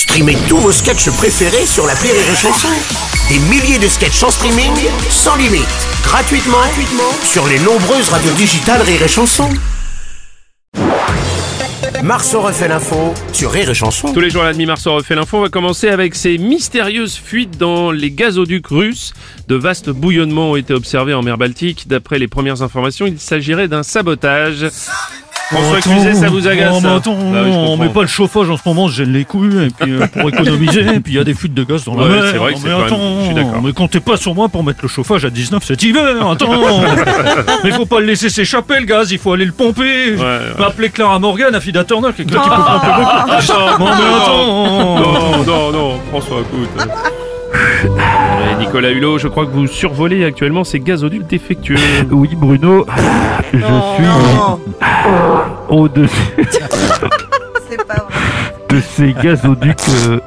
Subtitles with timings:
[0.00, 2.68] Streamez tous vos sketchs préférés sur la Rire et Chanson.
[3.28, 4.72] Des milliers de sketchs en streaming,
[5.10, 5.68] sans limite,
[6.02, 9.50] gratuitement, gratuitement sur les nombreuses radios digitales Rire et Chanson.
[12.02, 14.10] Marceau refait l'info sur Rire et Chanson.
[14.14, 15.42] Tous les jours à la demi Marceau refait l'info.
[15.42, 19.12] Va commencer avec ces mystérieuses fuites dans les gazoducs russes.
[19.48, 21.88] De vastes bouillonnements ont été observés en mer Baltique.
[21.88, 24.66] D'après les premières informations, il s'agirait d'un sabotage.
[25.50, 28.48] François, excusez, ça vous agace Oh, mais attends, Bah oui, on met pas le chauffage
[28.50, 31.16] en ce moment, je gêne les couilles, et puis euh, pour économiser, et puis il
[31.16, 32.24] y a des fuites de gaz dans la Ouais, mer.
[32.30, 33.62] c'est vrai que Non, c'est mais même- attends, je suis d'accord.
[33.64, 36.50] mais comptez pas sur moi pour mettre le chauffage à 19 cet hiver, attends
[37.64, 40.64] Mais faut pas le laisser s'échapper le gaz, il faut aller le pomper ouais.
[40.64, 43.10] Appeler Clara Morgan, Affida Turner, quelqu'un qui peut pomper beaucoup
[43.48, 46.88] Non, Non mais attends Non, non, non, François, écoute.
[48.60, 51.76] Nicolas Hulot, je crois que vous survolez actuellement ces gazoducs défectueux.
[52.10, 52.86] Oui Bruno,
[53.52, 53.66] je suis
[55.68, 56.16] au-dessus
[58.68, 60.20] de ces gazoducs euh,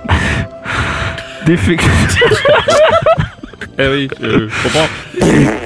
[1.46, 2.26] défectueux.
[3.80, 4.88] Eh oui, je, je comprends.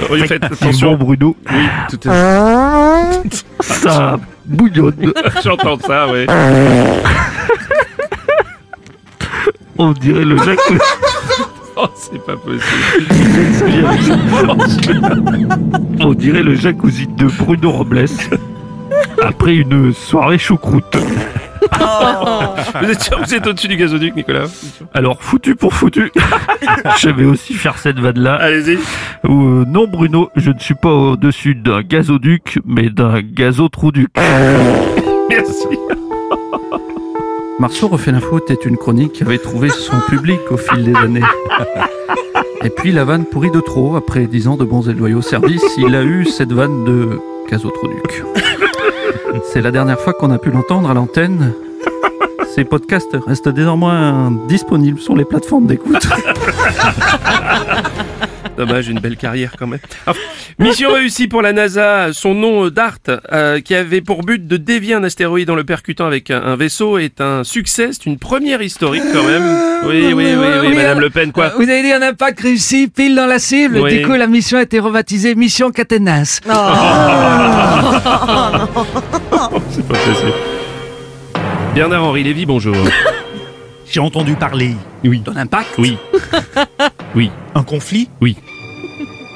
[0.10, 0.96] Oui, faites attention.
[0.96, 3.02] Bruno, Oui, tout à
[3.60, 5.12] ça bouillonne,
[5.44, 6.26] J'entends ça, ouais.
[9.78, 10.80] on dirait le jacuzzi.
[11.80, 12.64] Oh, c'est pas possible.
[16.00, 18.06] On dirait le jacuzzi de Bruno Robles
[19.22, 20.98] après une soirée choucroute.
[22.82, 24.46] Vous êtes sûr que vous êtes au-dessus du gazoduc, Nicolas?
[24.94, 26.12] Alors, foutu pour foutu,
[27.00, 28.36] je vais aussi faire cette vanne-là.
[28.36, 28.78] Allez-y.
[29.26, 34.10] Euh, non, Bruno, je ne suis pas au-dessus d'un gazoduc, mais d'un gazotrouduc.
[35.30, 35.68] Merci.
[37.60, 41.24] Marceau refait l'info était une chronique qui avait trouvé son public au fil des années.
[42.64, 45.66] Et puis la vanne pourrit de trop, après dix ans de bons et loyaux services,
[45.78, 48.24] il a eu cette vanne de gazotroduc.
[49.52, 51.54] C'est la dernière fois qu'on a pu l'entendre à l'antenne.
[52.54, 56.08] Ces podcasts restent désormais disponibles sur les plateformes d'écoute.
[58.58, 59.80] Dommage, une belle carrière quand même.
[60.08, 60.20] Enfin,
[60.58, 62.12] mission réussie pour la NASA.
[62.12, 62.98] Son nom DART,
[63.32, 66.56] euh, qui avait pour but de dévier un astéroïde en le percutant avec un, un
[66.56, 67.90] vaisseau, est un succès.
[67.92, 69.44] C'est une première historique quand même.
[69.86, 71.46] Oui, oui, oui, oui, oui, Madame euh, Le Pen, quoi.
[71.46, 73.78] Euh, Vous avez dit un impact réussi, pile dans la cible.
[73.80, 74.00] Oui.
[74.00, 76.40] Du coup, la mission a été rebaptisée Mission Catenas.
[79.70, 80.34] C'est pas possible.
[81.76, 82.76] Bernard-Henri Lévy, bonjour.
[83.90, 85.20] J'ai entendu parler Oui.
[85.20, 85.98] d'un impact, Oui.
[87.16, 87.32] Oui.
[87.56, 88.10] un conflit.
[88.20, 88.36] Oui.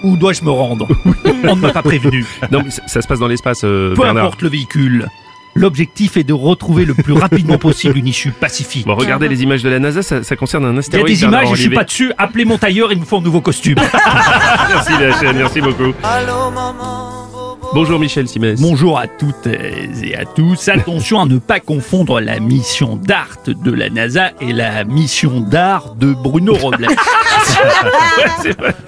[0.03, 0.87] Où dois-je me rendre
[1.47, 2.25] On ne m'a pas prévenu.
[2.51, 4.25] Non, mais ça, ça se passe dans l'espace, euh, Peu Bernard.
[4.25, 5.07] importe le véhicule.
[5.53, 8.85] L'objectif est de retrouver le plus rapidement possible une issue pacifique.
[8.85, 11.07] Bon, regardez les images de la NASA, ça, ça concerne un Il y a astéroïde.
[11.17, 12.13] des images, je suis pas dessus.
[12.17, 13.75] Appelez mon tailleur, il me faut un nouveau costume.
[14.69, 15.93] Merci, la chaîne, merci beaucoup.
[17.73, 18.59] Bonjour Michel Simès.
[18.59, 20.67] Bonjour à toutes et à tous.
[20.67, 25.95] Attention à ne pas confondre la mission d'art de la NASA et la mission d'art
[25.95, 26.87] de Bruno Robles.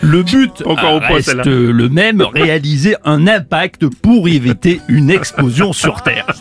[0.01, 5.71] Le but Encore au point, reste le même, réaliser un impact pour éviter une explosion
[5.71, 6.27] sur Terre.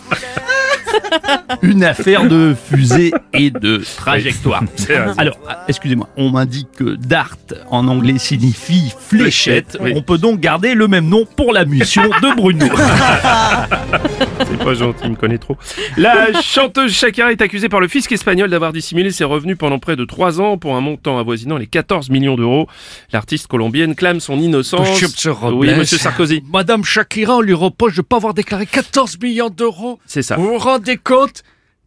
[1.60, 4.62] Une affaire de fusée et de trajectoire.
[5.18, 7.36] Alors, excusez-moi, on m'indique que DART
[7.70, 9.76] en anglais signifie fléchette.
[9.80, 9.92] Oui.
[9.94, 12.66] On peut donc garder le même nom pour la mission de Bruno.
[14.46, 15.56] C'est pas gentil, il me connaît trop.
[15.96, 19.96] La chanteuse Shakira est accusée par le fisc espagnol d'avoir dissimulé ses revenus pendant près
[19.96, 22.68] de 3 ans pour un montant avoisinant les 14 millions d'euros.
[23.12, 24.88] L'artiste colombienne clame son innocence.
[25.02, 25.56] Monsieur Robles.
[25.56, 26.42] Oui, monsieur Sarkozy.
[26.50, 29.98] Madame Shakira, on lui reproche de ne pas avoir déclaré 14 millions d'euros.
[30.06, 30.36] C'est ça.
[30.36, 31.41] Vous vous rendez compte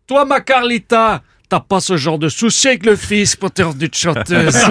[0.08, 4.56] Toi, ma Carlita, t'as pas ce genre de souci avec le fils revenus de chanteuse.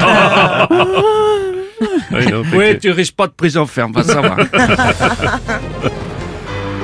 [2.12, 4.38] Oui, non, oui, que- tu risques pas de prison ferme, va savoir.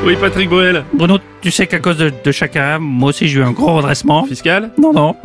[0.04, 0.82] Oui, Patrick Bruel.
[0.94, 4.24] Bruno, tu sais qu'à cause de, de Shakira, moi aussi j'ai eu un gros redressement.
[4.24, 5.14] Fiscal Non, non.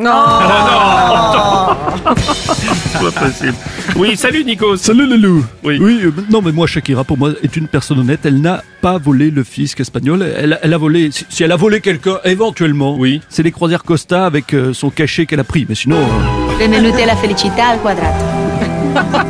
[2.18, 3.54] C'est pas possible.
[3.96, 4.78] Oui, salut Nikos.
[4.78, 5.80] Salut les loups Oui.
[5.82, 9.32] euh, non mais moi Shakira pour moi est une personne honnête, elle n'a pas volé
[9.32, 13.22] le fisc espagnol, elle, elle a volé, si, si elle a volé quelqu'un éventuellement, Oui.
[13.30, 15.98] c'est les croisières Costa avec euh, son cachet qu'elle a pris, mais sinon...
[15.98, 18.24] euh, Benvenuti la felicità al quadrato.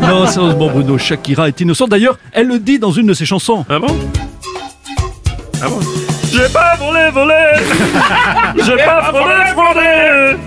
[0.01, 3.63] non sérieusement Bruno, Shakira est innocente, d'ailleurs elle le dit dans une de ses chansons.
[3.69, 3.88] Ah bon?
[5.65, 5.79] Ah bon
[6.31, 7.33] J'ai pas volé, volé
[8.63, 10.38] J'ai pas frondé, frondé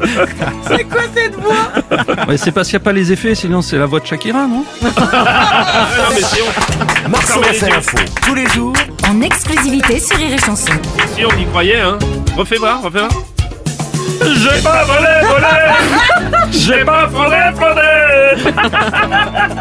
[0.68, 3.78] C'est quoi cette voix Ouais, c'est parce qu'il n'y a pas les effets, sinon c'est
[3.78, 4.64] la voix de Shakira, non
[4.96, 8.74] Ah non, mais si on, Marceau refait l'info tous les jours
[9.08, 10.72] En exclusivité sur Rire et Chanson.
[11.16, 11.98] si on y croyait, hein.
[12.36, 13.10] Refais voir, refais voir.
[14.20, 17.80] J'ai pas volé, volé J'ai pas frondé, frondé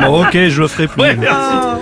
[0.01, 1.01] Bon, ok, je le ferai plus.
[1.01, 1.76] Ouais, merci.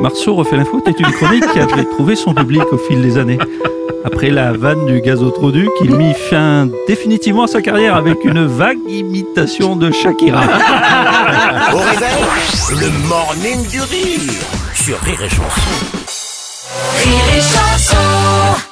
[0.00, 3.38] Marceau refait l'info était une chronique qui avait trouvé son public au fil des années.
[4.04, 8.78] Après la vanne du gazotroduc, il mit fin définitivement à sa carrière avec une vague
[8.88, 10.42] imitation de Shakira.
[11.72, 14.32] Au réveil, le morning du rire
[14.74, 15.60] sur Rire et Chanson.
[17.02, 18.67] Rire et chanson.